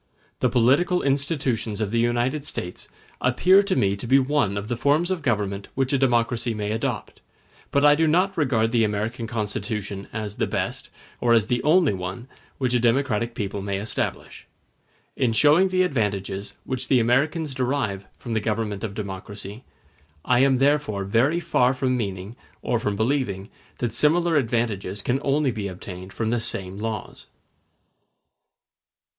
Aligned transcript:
The 0.39 0.49
political 0.49 1.03
institutions 1.03 1.79
of 1.79 1.91
the 1.91 1.99
United 1.99 2.43
States 2.43 2.87
appear 3.21 3.61
to 3.61 3.75
me 3.75 3.95
to 3.97 4.07
be 4.07 4.17
one 4.17 4.57
of 4.57 4.67
the 4.67 4.75
forms 4.75 5.11
of 5.11 5.21
government 5.21 5.67
which 5.75 5.93
a 5.93 5.97
democracy 5.99 6.55
may 6.55 6.71
adopt; 6.71 7.21
but 7.69 7.85
I 7.85 7.93
do 7.93 8.07
not 8.07 8.35
regard 8.35 8.71
the 8.71 8.83
American 8.83 9.27
Constitution 9.27 10.07
as 10.11 10.37
the 10.37 10.47
best, 10.47 10.89
or 11.19 11.33
as 11.33 11.45
the 11.45 11.61
only 11.61 11.93
one, 11.93 12.27
which 12.57 12.73
a 12.73 12.79
democratic 12.79 13.35
people 13.35 13.61
may 13.61 13.77
establish. 13.77 14.47
In 15.15 15.33
showing 15.33 15.67
the 15.67 15.83
advantages 15.83 16.55
which 16.63 16.87
the 16.87 16.99
Americans 16.99 17.53
derive 17.53 18.07
from 18.17 18.33
the 18.33 18.39
government 18.39 18.83
of 18.83 18.95
democracy, 18.95 19.65
I 20.25 20.39
am 20.39 20.57
therefore 20.57 21.03
very 21.03 21.39
far 21.39 21.75
from 21.75 21.95
meaning, 21.95 22.35
or 22.63 22.79
from 22.79 22.95
believing, 22.95 23.51
that 23.77 23.93
similar 23.93 24.35
advantages 24.35 25.03
can 25.03 25.19
only 25.21 25.51
be 25.51 25.67
obtained 25.67 26.11
from 26.11 26.31
the 26.31 26.39
same 26.39 26.79
laws. 26.79 27.27